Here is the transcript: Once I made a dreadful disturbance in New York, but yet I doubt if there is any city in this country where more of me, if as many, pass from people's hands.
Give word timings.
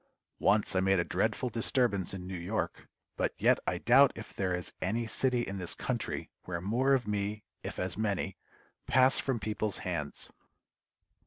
Once 0.39 0.75
I 0.75 0.79
made 0.79 0.97
a 0.97 1.03
dreadful 1.03 1.49
disturbance 1.51 2.11
in 2.11 2.25
New 2.25 2.33
York, 2.35 2.87
but 3.17 3.35
yet 3.37 3.59
I 3.67 3.77
doubt 3.77 4.11
if 4.15 4.33
there 4.33 4.51
is 4.51 4.73
any 4.81 5.05
city 5.05 5.41
in 5.43 5.59
this 5.59 5.75
country 5.75 6.31
where 6.45 6.59
more 6.59 6.95
of 6.95 7.07
me, 7.07 7.43
if 7.61 7.77
as 7.77 7.99
many, 7.99 8.35
pass 8.87 9.19
from 9.19 9.39
people's 9.39 9.77
hands. 9.85 10.31